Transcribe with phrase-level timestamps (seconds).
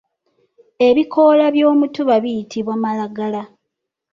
[0.87, 3.41] Ebikoola by’omutuba biyitibwa malagala.